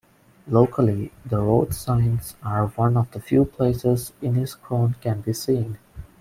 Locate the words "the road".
1.23-1.75